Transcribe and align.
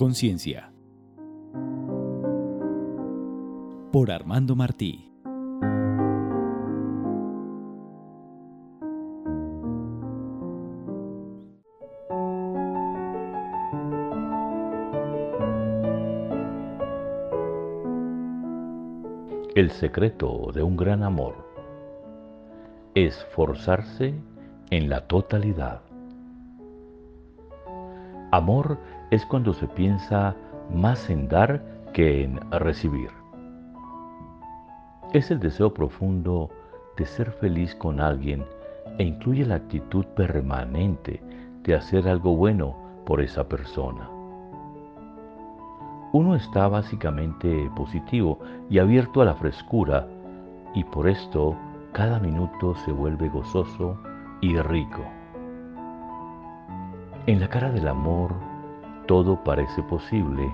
conciencia. 0.00 0.72
Por 3.92 4.10
Armando 4.10 4.56
Martí. 4.56 5.12
El 19.54 19.70
secreto 19.72 20.50
de 20.54 20.62
un 20.62 20.78
gran 20.78 21.02
amor 21.02 21.34
es 22.94 23.22
forzarse 23.34 24.14
en 24.70 24.88
la 24.88 25.06
totalidad. 25.06 25.89
Amor 28.30 28.78
es 29.10 29.26
cuando 29.26 29.52
se 29.52 29.66
piensa 29.68 30.34
más 30.72 31.10
en 31.10 31.28
dar 31.28 31.62
que 31.92 32.24
en 32.24 32.40
recibir. 32.50 33.10
Es 35.12 35.30
el 35.30 35.40
deseo 35.40 35.74
profundo 35.74 36.50
de 36.96 37.06
ser 37.06 37.32
feliz 37.32 37.74
con 37.74 38.00
alguien 38.00 38.44
e 38.98 39.04
incluye 39.04 39.44
la 39.44 39.56
actitud 39.56 40.04
permanente 40.06 41.22
de 41.62 41.74
hacer 41.74 42.08
algo 42.08 42.36
bueno 42.36 42.76
por 43.04 43.20
esa 43.20 43.48
persona 43.48 44.08
uno 46.12 46.34
está 46.34 46.66
básicamente 46.66 47.70
positivo 47.76 48.38
y 48.68 48.78
abierto 48.78 49.22
a 49.22 49.24
la 49.24 49.34
frescura 49.34 50.08
y 50.74 50.82
por 50.84 51.08
esto 51.08 51.56
cada 51.92 52.18
minuto 52.18 52.74
se 52.74 52.90
vuelve 52.90 53.28
gozoso 53.28 53.96
y 54.40 54.56
rico. 54.56 55.04
En 57.26 57.38
la 57.38 57.48
cara 57.48 57.70
del 57.70 57.86
amor 57.86 58.34
todo 59.06 59.44
parece 59.44 59.82
posible 59.82 60.50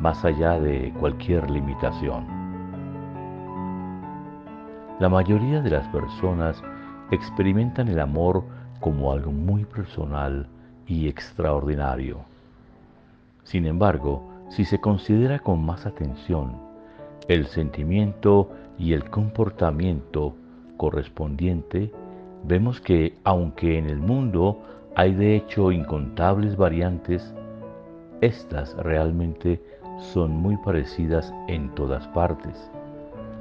más 0.00 0.24
allá 0.24 0.58
de 0.58 0.92
cualquier 0.98 1.48
limitación. 1.48 2.26
La 4.98 5.08
mayoría 5.08 5.62
de 5.62 5.70
las 5.70 5.86
personas 5.88 6.60
experimentan 7.12 7.86
el 7.86 8.00
amor 8.00 8.42
como 8.80 9.12
algo 9.12 9.30
muy 9.30 9.64
personal 9.64 10.48
y 10.88 11.06
extraordinario. 11.06 12.18
Sin 13.44 13.64
embargo, 13.64 14.28
si 14.48 14.64
se 14.64 14.80
considera 14.80 15.38
con 15.38 15.64
más 15.64 15.86
atención 15.86 16.56
el 17.28 17.46
sentimiento 17.46 18.50
y 18.76 18.92
el 18.92 19.08
comportamiento 19.08 20.34
correspondiente, 20.76 21.92
vemos 22.44 22.80
que 22.80 23.14
aunque 23.22 23.78
en 23.78 23.86
el 23.86 23.98
mundo 23.98 24.62
hay 24.96 25.14
de 25.14 25.36
hecho 25.36 25.72
incontables 25.72 26.56
variantes, 26.56 27.34
estas 28.22 28.74
realmente 28.78 29.62
son 29.98 30.30
muy 30.30 30.56
parecidas 30.56 31.34
en 31.48 31.68
todas 31.74 32.08
partes. 32.08 32.70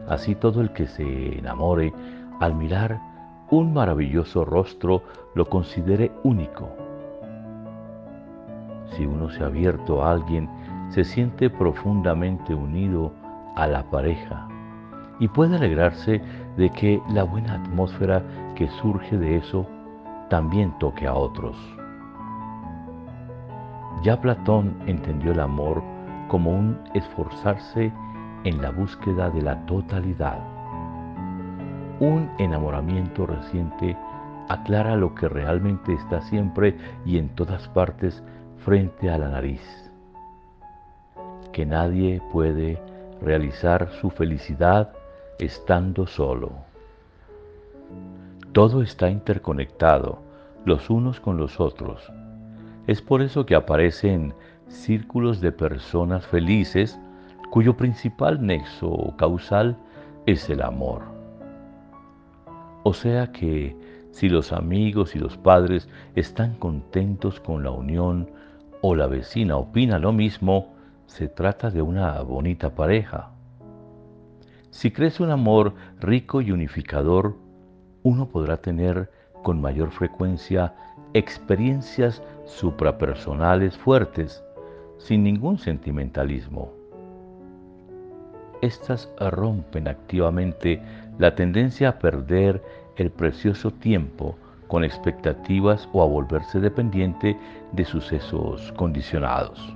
Así 0.09 0.35
todo 0.35 0.59
el 0.59 0.73
que 0.73 0.85
se 0.85 1.39
enamore 1.39 1.93
al 2.41 2.55
mirar 2.55 2.99
un 3.49 3.73
maravilloso 3.73 4.43
rostro 4.43 5.03
lo 5.33 5.47
considere 5.47 6.11
único. 6.25 6.69
Si 8.89 9.05
uno 9.05 9.29
se 9.29 9.41
ha 9.41 9.47
abierto 9.47 10.03
a 10.03 10.11
alguien 10.11 10.49
se 10.89 11.05
siente 11.05 11.49
profundamente 11.49 12.53
unido 12.53 13.13
a 13.55 13.65
la 13.65 13.83
pareja 13.89 14.45
y 15.19 15.29
puede 15.29 15.55
alegrarse 15.55 16.21
de 16.57 16.69
que 16.71 17.01
la 17.13 17.23
buena 17.23 17.53
atmósfera 17.53 18.21
que 18.55 18.67
surge 18.67 19.17
de 19.17 19.37
eso 19.37 19.65
también 20.29 20.77
toque 20.79 21.07
a 21.07 21.13
otros. 21.13 21.55
Ya 24.03 24.19
Platón 24.19 24.75
entendió 24.85 25.31
el 25.31 25.39
amor 25.39 25.83
como 26.27 26.51
un 26.51 26.79
esforzarse 26.93 27.91
en 28.43 28.61
la 28.61 28.71
búsqueda 28.71 29.29
de 29.29 29.41
la 29.41 29.65
totalidad. 29.65 30.39
Un 32.00 32.29
enamoramiento 32.38 33.25
reciente 33.25 33.97
aclara 34.50 34.95
lo 34.95 35.16
que 35.16 35.27
realmente 35.27 35.94
está 35.94 36.22
siempre 36.22 36.77
y 37.05 37.17
en 37.17 37.29
todas 37.29 37.67
partes 37.69 38.23
frente 38.57 39.09
a 39.09 39.17
la 39.17 39.29
nariz 39.29 39.85
que 41.55 41.66
nadie 41.66 42.21
puede 42.33 42.77
realizar 43.21 43.89
su 44.01 44.09
felicidad 44.09 44.91
estando 45.39 46.05
solo. 46.05 46.51
Todo 48.55 48.83
está 48.83 49.09
interconectado 49.09 50.19
los 50.63 50.89
unos 50.89 51.19
con 51.19 51.35
los 51.35 51.59
otros. 51.59 52.09
Es 52.88 53.01
por 53.01 53.21
eso 53.21 53.45
que 53.45 53.53
aparecen 53.53 54.33
círculos 54.69 55.41
de 55.41 55.51
personas 55.51 56.25
felices 56.25 56.97
cuyo 57.51 57.75
principal 57.75 58.41
nexo 58.41 59.13
causal 59.17 59.75
es 60.25 60.49
el 60.49 60.61
amor. 60.61 61.01
O 62.83 62.94
sea 62.94 63.33
que 63.33 63.75
si 64.11 64.29
los 64.29 64.53
amigos 64.53 65.17
y 65.17 65.19
los 65.19 65.35
padres 65.35 65.89
están 66.15 66.55
contentos 66.55 67.41
con 67.41 67.61
la 67.61 67.71
unión 67.71 68.31
o 68.81 68.95
la 68.95 69.07
vecina 69.07 69.57
opina 69.57 69.99
lo 69.99 70.13
mismo, 70.13 70.75
se 71.07 71.27
trata 71.27 71.71
de 71.71 71.81
una 71.81 72.21
bonita 72.21 72.73
pareja. 72.73 73.31
Si 74.69 74.91
crece 74.91 75.23
un 75.23 75.31
amor 75.31 75.73
rico 75.99 76.39
y 76.39 76.53
unificador, 76.53 77.44
uno 78.05 78.27
podrá 78.27 78.57
tener 78.57 79.09
con 79.41 79.59
mayor 79.59 79.89
frecuencia 79.89 80.75
experiencias 81.13 82.21
suprapersonales 82.45 83.75
fuertes, 83.77 84.43
sin 84.99 85.23
ningún 85.23 85.57
sentimentalismo. 85.57 86.71
Estas 88.61 89.09
rompen 89.19 89.88
activamente 89.88 90.79
la 91.17 91.33
tendencia 91.33 91.89
a 91.89 91.99
perder 91.99 92.63
el 92.95 93.09
precioso 93.09 93.71
tiempo 93.71 94.35
con 94.67 94.83
expectativas 94.83 95.89
o 95.91 96.03
a 96.03 96.05
volverse 96.05 96.59
dependiente 96.59 97.35
de 97.71 97.85
sucesos 97.85 98.71
condicionados. 98.73 99.75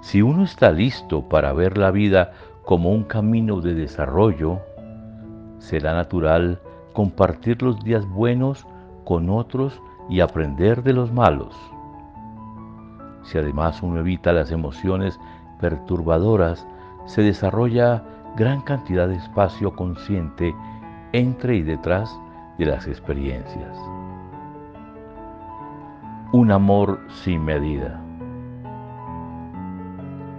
Si 0.00 0.22
uno 0.22 0.44
está 0.44 0.72
listo 0.72 1.28
para 1.28 1.52
ver 1.52 1.76
la 1.76 1.90
vida 1.90 2.32
como 2.64 2.90
un 2.92 3.04
camino 3.04 3.60
de 3.60 3.74
desarrollo, 3.74 4.60
será 5.62 5.94
natural 5.94 6.60
compartir 6.92 7.62
los 7.62 7.82
días 7.84 8.04
buenos 8.06 8.66
con 9.04 9.30
otros 9.30 9.80
y 10.08 10.20
aprender 10.20 10.82
de 10.82 10.92
los 10.92 11.12
malos. 11.12 11.56
Si 13.22 13.38
además 13.38 13.82
uno 13.82 14.00
evita 14.00 14.32
las 14.32 14.50
emociones 14.50 15.18
perturbadoras, 15.60 16.66
se 17.06 17.22
desarrolla 17.22 18.02
gran 18.36 18.62
cantidad 18.62 19.08
de 19.08 19.14
espacio 19.14 19.74
consciente 19.74 20.54
entre 21.12 21.56
y 21.56 21.62
detrás 21.62 22.18
de 22.58 22.66
las 22.66 22.88
experiencias. 22.88 23.78
Un 26.32 26.50
amor 26.50 26.98
sin 27.22 27.44
medida. 27.44 28.00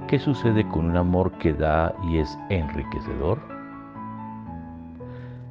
¿Qué 0.07 0.19
sucede 0.19 0.67
con 0.67 0.89
un 0.89 0.97
amor 0.97 1.31
que 1.33 1.53
da 1.53 1.95
y 2.03 2.17
es 2.17 2.37
enriquecedor? 2.49 3.52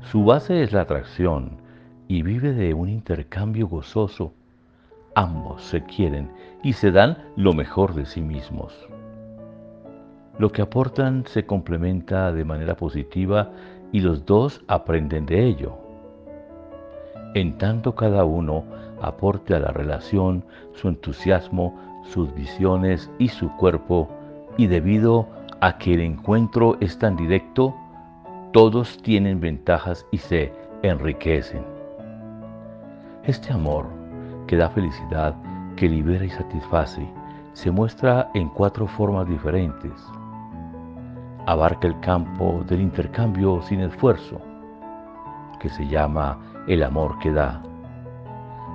Su 0.03 0.25
base 0.25 0.63
es 0.63 0.73
la 0.73 0.83
atracción 0.83 1.59
y 2.09 2.23
vive 2.23 2.53
de 2.53 2.75
un 2.75 2.89
intercambio 2.89 3.69
gozoso. 3.69 4.33
Ambos 5.15 5.63
se 5.63 5.85
quieren 5.85 6.31
y 6.63 6.73
se 6.73 6.91
dan 6.91 7.19
lo 7.37 7.53
mejor 7.53 7.95
de 7.95 8.05
sí 8.05 8.21
mismos. 8.21 8.75
Lo 10.39 10.51
que 10.51 10.63
aportan 10.63 11.25
se 11.27 11.47
complementa 11.47 12.33
de 12.33 12.45
manera 12.45 12.77
positiva 12.77 13.51
y 13.93 14.01
los 14.01 14.27
dos 14.27 14.63
aprenden 14.67 15.25
de 15.25 15.45
ello. 15.45 15.79
En 17.35 17.57
tanto 17.57 17.95
cada 17.95 18.25
uno 18.25 18.65
aporte 19.01 19.55
a 19.55 19.61
la 19.61 19.71
relación 19.71 20.45
su 20.75 20.89
entusiasmo, 20.89 21.79
sus 22.05 22.35
visiones 22.35 23.11
y 23.19 23.29
su 23.29 23.51
cuerpo, 23.57 24.09
y 24.57 24.67
debido 24.67 25.29
a 25.61 25.79
que 25.79 25.95
el 25.95 26.01
encuentro 26.01 26.77
es 26.81 26.99
tan 26.99 27.17
directo, 27.17 27.75
todos 28.53 28.99
tienen 28.99 29.41
ventajas 29.41 30.07
y 30.11 30.19
se 30.19 30.53
enriquecen. 30.83 31.65
Este 33.25 33.51
amor 33.51 33.87
que 34.47 34.57
da 34.57 34.69
felicidad, 34.69 35.35
que 35.77 35.89
libera 35.89 36.25
y 36.25 36.29
satisface, 36.29 37.09
se 37.55 37.71
muestra 37.71 38.31
en 38.35 38.51
cuatro 38.51 38.87
formas 38.87 39.27
diferentes. 39.27 39.93
Abarca 41.47 41.89
el 41.89 41.99
campo 42.01 42.63
del 42.69 42.83
intercambio 42.83 43.63
sin 43.63 43.81
esfuerzo, 43.81 44.39
que 45.59 45.71
se 45.71 45.87
llama 45.89 46.39
el 46.69 46.83
amor 46.83 47.19
que 47.21 47.33
da, 47.33 47.63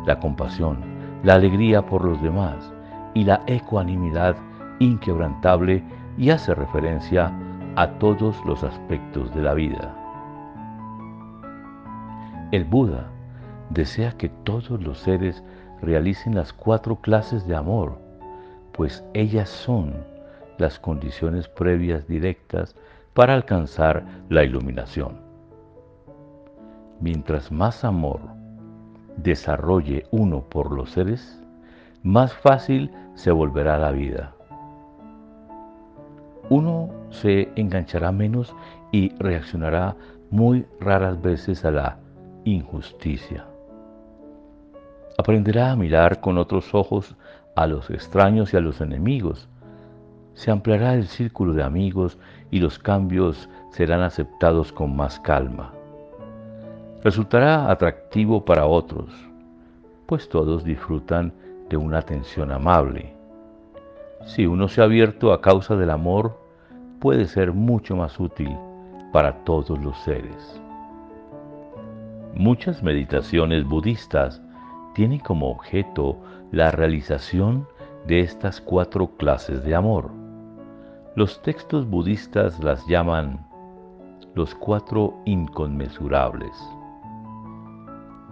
la 0.08 0.20
compasión, 0.20 0.80
la 1.24 1.36
alegría 1.36 1.86
por 1.86 2.04
los 2.04 2.20
demás 2.24 2.74
y 3.14 3.26
la 3.26 3.44
ecuanimidad 3.46 4.36
inquebrantable 4.80 5.84
y 6.18 6.32
hace 6.32 6.56
referencia 6.56 7.28
a 7.28 7.47
todos 7.86 8.44
los 8.44 8.64
aspectos 8.64 9.34
de 9.36 9.42
la 9.44 9.54
vida. 9.54 9.96
El 12.52 12.66
Buda 12.66 13.12
desea 13.70 14.14
que 14.14 14.30
todos 14.30 14.82
los 14.82 14.98
seres 14.98 15.44
realicen 15.82 16.34
las 16.34 16.54
cuatro 16.54 16.96
clases 16.96 17.46
de 17.46 17.56
amor, 17.56 18.00
pues 18.72 19.04
ellas 19.14 19.50
son 19.50 19.94
las 20.58 20.80
condiciones 20.80 21.48
previas 21.48 22.08
directas 22.08 22.76
para 23.14 23.36
alcanzar 23.36 24.04
la 24.30 24.44
iluminación. 24.44 25.20
Mientras 27.00 27.52
más 27.52 27.84
amor 27.84 28.22
desarrolle 29.18 30.08
uno 30.10 30.42
por 30.42 30.72
los 30.72 30.92
seres, 30.92 31.44
más 32.02 32.34
fácil 32.34 32.92
se 33.14 33.30
volverá 33.30 33.78
la 33.78 33.92
vida. 33.92 34.34
Uno 36.50 36.97
se 37.10 37.50
enganchará 37.56 38.12
menos 38.12 38.56
y 38.92 39.10
reaccionará 39.18 39.96
muy 40.30 40.66
raras 40.80 41.22
veces 41.22 41.64
a 41.66 41.72
la 41.72 41.98
injusticia. 42.44 43.46
Aprenderá 45.18 45.72
a 45.72 45.76
mirar 45.76 46.22
con 46.22 46.38
otros 46.38 46.74
ojos 46.74 47.16
a 47.56 47.66
los 47.66 47.90
extraños 47.90 48.54
y 48.54 48.58
a 48.58 48.62
los 48.62 48.82
enemigos. 48.82 49.50
Se 50.34 50.52
ampliará 50.52 50.94
el 50.94 51.08
círculo 51.08 51.54
de 51.54 51.64
amigos 51.64 52.20
y 52.52 52.60
los 52.60 52.78
cambios 52.78 53.50
serán 53.72 54.02
aceptados 54.02 54.72
con 54.72 54.96
más 54.96 55.20
calma. 55.20 55.74
Resultará 57.04 57.72
atractivo 57.72 58.46
para 58.46 58.66
otros, 58.66 59.10
pues 60.06 60.30
todos 60.30 60.64
disfrutan 60.64 61.34
de 61.70 61.78
una 61.78 62.00
atención 62.00 62.52
amable. 62.52 63.14
Si 64.26 64.46
uno 64.46 64.68
se 64.68 64.82
ha 64.82 64.84
abierto 64.84 65.32
a 65.32 65.42
causa 65.42 65.76
del 65.76 65.90
amor, 65.90 66.38
puede 67.00 67.26
ser 67.26 67.54
mucho 67.54 67.96
más 67.96 68.20
útil 68.20 68.56
para 69.12 69.44
todos 69.44 69.80
los 69.80 69.98
seres. 70.00 70.62
Muchas 72.34 72.84
meditaciones 72.84 73.66
budistas 73.66 74.42
tienen 74.94 75.20
como 75.20 75.50
objeto 75.50 76.18
la 76.52 76.72
realización 76.72 77.68
de 78.08 78.22
estas 78.22 78.62
cuatro 78.62 79.08
clases 79.18 79.64
de 79.64 79.76
amor. 79.76 80.12
Los 81.16 81.42
textos 81.42 81.90
budistas 81.90 82.64
las 82.64 82.86
llaman 82.88 83.46
los 84.36 84.54
cuatro 84.56 85.16
inconmensurables. 85.26 86.56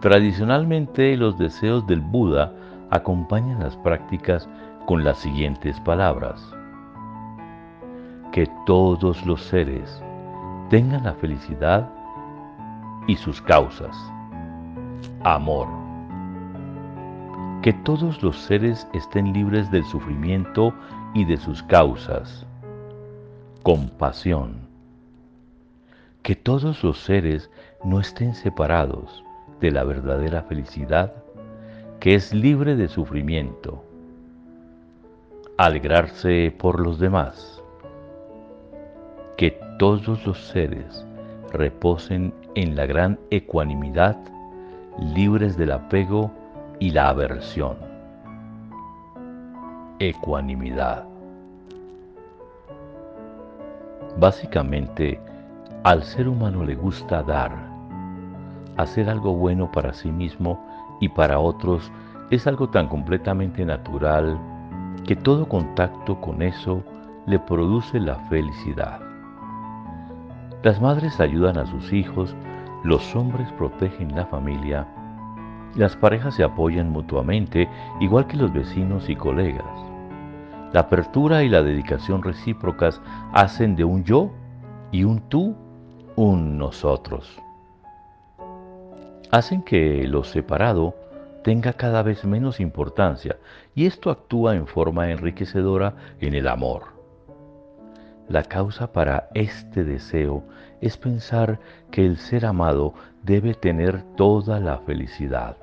Tradicionalmente 0.01 1.17
los 1.17 1.37
deseos 1.37 1.85
del 1.87 2.01
Buda 2.01 2.53
acompañan 2.91 3.59
las 3.59 3.75
prácticas 3.77 4.47
con 4.85 5.03
las 5.03 5.17
siguientes 5.17 5.79
palabras. 5.81 6.54
Que 8.35 8.51
todos 8.65 9.25
los 9.25 9.41
seres 9.43 10.03
tengan 10.69 11.05
la 11.05 11.13
felicidad 11.13 11.89
y 13.07 13.15
sus 13.15 13.41
causas. 13.41 13.95
Amor. 15.23 15.69
Que 17.61 17.71
todos 17.71 18.21
los 18.21 18.37
seres 18.37 18.89
estén 18.91 19.31
libres 19.31 19.71
del 19.71 19.85
sufrimiento 19.85 20.73
y 21.13 21.23
de 21.23 21.37
sus 21.37 21.63
causas. 21.63 22.45
Compasión. 23.63 24.67
Que 26.21 26.35
todos 26.35 26.83
los 26.83 26.99
seres 26.99 27.49
no 27.85 28.01
estén 28.01 28.35
separados 28.35 29.23
de 29.61 29.71
la 29.71 29.85
verdadera 29.85 30.43
felicidad, 30.43 31.13
que 32.01 32.15
es 32.15 32.33
libre 32.33 32.75
de 32.75 32.89
sufrimiento. 32.89 33.85
Alegrarse 35.57 36.53
por 36.59 36.81
los 36.81 36.99
demás. 36.99 37.54
Todos 39.77 40.25
los 40.25 40.39
seres 40.39 41.05
reposen 41.51 42.33
en 42.55 42.77
la 42.77 42.85
gran 42.85 43.19
ecuanimidad, 43.29 44.17
libres 45.13 45.57
del 45.57 45.73
apego 45.73 46.31
y 46.79 46.91
la 46.91 47.09
aversión. 47.09 47.75
Ecuanimidad. 49.99 51.03
Básicamente, 54.17 55.19
al 55.83 56.03
ser 56.03 56.29
humano 56.29 56.63
le 56.63 56.75
gusta 56.75 57.21
dar. 57.21 57.51
Hacer 58.77 59.09
algo 59.09 59.33
bueno 59.33 59.69
para 59.73 59.91
sí 59.91 60.09
mismo 60.09 60.57
y 61.01 61.09
para 61.09 61.39
otros 61.39 61.91
es 62.29 62.47
algo 62.47 62.69
tan 62.69 62.87
completamente 62.87 63.65
natural 63.65 64.39
que 65.05 65.17
todo 65.17 65.49
contacto 65.49 66.21
con 66.21 66.41
eso 66.41 66.81
le 67.25 67.39
produce 67.39 67.99
la 67.99 68.15
felicidad. 68.29 69.04
Las 70.65 70.81
madres 70.81 71.19
ayudan 71.19 71.59
a 71.59 71.67
sus 71.67 71.93
hijos, 71.93 72.35
los 72.83 73.15
hombres 73.15 73.47
protegen 73.51 74.15
la 74.15 74.25
familia, 74.25 74.87
las 75.75 75.95
parejas 75.95 76.33
se 76.33 76.43
apoyan 76.43 76.89
mutuamente, 76.89 77.69
igual 77.99 78.25
que 78.25 78.35
los 78.35 78.51
vecinos 78.51 79.07
y 79.07 79.15
colegas. 79.15 79.63
La 80.73 80.79
apertura 80.79 81.43
y 81.43 81.49
la 81.49 81.61
dedicación 81.61 82.23
recíprocas 82.23 82.99
hacen 83.31 83.75
de 83.75 83.83
un 83.83 84.05
yo 84.05 84.31
y 84.91 85.03
un 85.03 85.29
tú 85.29 85.55
un 86.15 86.57
nosotros. 86.57 87.39
Hacen 89.29 89.61
que 89.61 90.07
lo 90.07 90.23
separado 90.23 90.95
tenga 91.43 91.73
cada 91.73 92.01
vez 92.01 92.25
menos 92.25 92.59
importancia 92.59 93.37
y 93.75 93.85
esto 93.85 94.09
actúa 94.09 94.55
en 94.55 94.65
forma 94.65 95.11
enriquecedora 95.11 95.93
en 96.19 96.33
el 96.33 96.47
amor. 96.47 96.94
La 98.27 98.43
causa 98.43 98.91
para 98.91 99.29
este 99.35 99.83
deseo 99.83 100.43
es 100.81 100.97
pensar 100.97 101.59
que 101.91 102.05
el 102.05 102.17
ser 102.17 102.45
amado 102.45 102.93
debe 103.23 103.53
tener 103.53 104.01
toda 104.15 104.59
la 104.59 104.79
felicidad. 104.79 105.57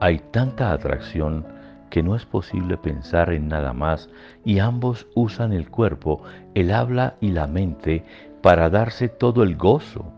Hay 0.00 0.18
tanta 0.30 0.72
atracción 0.72 1.46
que 1.90 2.02
no 2.02 2.16
es 2.16 2.26
posible 2.26 2.76
pensar 2.76 3.32
en 3.32 3.46
nada 3.48 3.72
más 3.72 4.10
y 4.44 4.58
ambos 4.58 5.06
usan 5.14 5.52
el 5.52 5.70
cuerpo, 5.70 6.22
el 6.54 6.72
habla 6.72 7.14
y 7.20 7.30
la 7.30 7.46
mente 7.46 8.04
para 8.42 8.68
darse 8.68 9.08
todo 9.08 9.44
el 9.44 9.56
gozo 9.56 10.12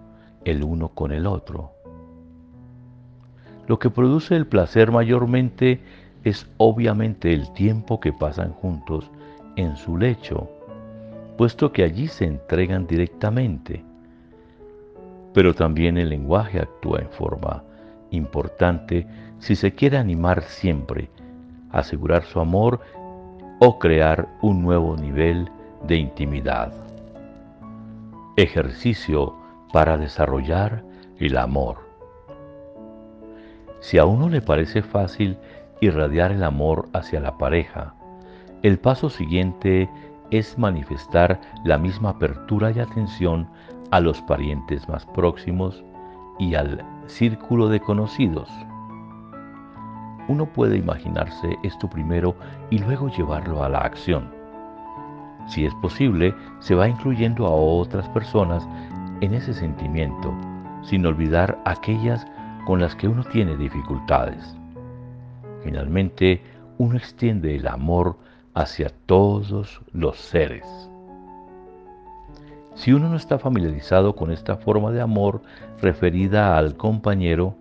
el 0.45 0.65
uno 0.65 0.89
con 0.89 1.13
el 1.13 1.27
otro. 1.27 1.73
Lo 3.67 3.79
que 3.79 3.91
produce 3.91 4.35
el 4.35 4.47
placer 4.47 4.91
mayormente 4.91 5.83
es 6.25 6.51
obviamente 6.57 7.35
el 7.35 7.53
tiempo 7.53 8.01
que 8.01 8.15
pasan 8.15 8.53
juntos 8.53 9.11
en 9.57 9.77
su 9.77 9.99
lecho 9.99 10.49
puesto 11.39 11.73
que 11.73 11.85
allí 11.85 12.09
se 12.09 12.25
entregan 12.27 12.87
directamente. 12.87 13.85
Pero 15.33 15.55
también 15.55 15.97
el 15.97 16.11
lenguaje 16.11 16.59
actúa 16.59 16.99
en 16.99 17.09
forma 17.11 17.63
importante 18.11 19.07
si 19.39 19.55
se 19.55 19.73
quiere 19.73 19.99
animar 19.99 20.43
siempre, 20.43 21.11
asegurar 21.71 22.25
su 22.25 22.41
amor 22.41 22.81
o 23.61 23.79
crear 23.79 24.29
un 24.43 24.63
nuevo 24.63 24.97
nivel 24.97 25.49
de 25.87 25.97
intimidad. 25.97 26.73
Ejercicio 28.37 29.37
para 29.73 29.97
desarrollar 29.97 30.83
el 31.21 31.37
amor. 31.37 31.79
Si 33.79 33.97
a 33.99 34.05
uno 34.05 34.29
le 34.29 34.43
parece 34.43 34.83
fácil 34.83 35.39
irradiar 35.81 36.33
el 36.33 36.43
amor 36.43 36.89
hacia 36.93 37.21
la 37.21 37.39
pareja, 37.39 37.95
el 38.63 38.81
paso 38.81 39.09
siguiente 39.09 39.89
es 40.31 40.59
manifestar 40.59 41.41
la 41.65 41.79
misma 41.79 42.11
apertura 42.11 42.71
y 42.71 42.81
atención 42.81 43.49
a 43.91 44.01
los 44.01 44.21
parientes 44.23 44.89
más 44.89 45.07
próximos 45.07 45.83
y 46.39 46.55
al 46.55 46.85
círculo 47.07 47.69
de 47.69 47.81
conocidos. 47.81 48.51
Uno 50.29 50.45
puede 50.47 50.77
imaginarse 50.77 51.57
esto 51.63 51.89
primero 51.89 52.37
y 52.71 52.79
luego 52.79 53.09
llevarlo 53.09 53.63
a 53.65 53.69
la 53.69 53.79
acción. 53.79 54.31
Si 55.47 55.65
es 55.65 55.75
posible, 55.77 56.35
se 56.59 56.75
va 56.75 56.89
incluyendo 56.89 57.47
a 57.47 57.51
otras 57.51 58.07
personas 58.11 58.69
en 59.23 59.33
ese 59.33 59.55
sentimiento, 59.55 60.35
sin 60.83 61.07
olvidar 61.07 61.59
aquellas 61.65 62.27
con 62.67 62.81
las 62.81 62.95
que 62.95 63.09
uno 63.09 63.25
tiene 63.25 63.57
dificultades. 63.57 64.55
Finalmente, 65.65 66.43
uno 66.77 66.99
extiende 66.99 67.57
el 67.57 67.67
amor 67.67 68.19
hacia 68.59 68.91
todos 69.07 69.81
los 69.93 70.19
seres. 70.19 70.67
Si 72.75 72.93
uno 72.93 73.09
no 73.09 73.17
está 73.17 73.39
familiarizado 73.39 74.17
con 74.17 74.33
esta 74.33 74.57
forma 74.57 74.91
de 74.91 75.01
amor 75.01 75.43
referida 75.81 76.59
al 76.59 76.77
compañero, 76.77 77.55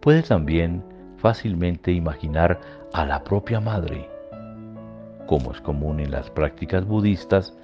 puede 0.00 0.22
también 0.22 0.82
fácilmente 1.18 1.92
imaginar 1.92 2.60
a 2.94 3.04
la 3.04 3.24
propia 3.24 3.60
madre. 3.60 4.08
Como 5.26 5.52
es 5.52 5.60
común 5.60 6.00
en 6.00 6.10
las 6.10 6.30
prácticas 6.30 6.86
budistas, 6.86 7.54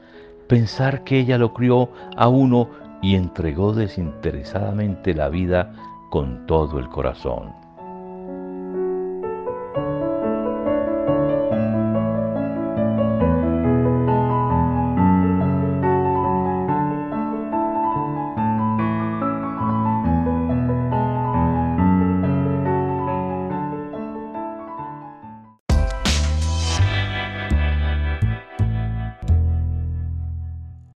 pensar 0.46 1.04
que 1.04 1.18
ella 1.18 1.38
lo 1.38 1.54
crió 1.54 1.88
a 2.18 2.28
uno 2.28 2.68
y 3.00 3.14
entregó 3.14 3.72
desinteresadamente 3.72 5.14
la 5.14 5.30
vida 5.30 5.72
con 6.10 6.46
todo 6.46 6.78
el 6.78 6.90
corazón. 6.90 7.63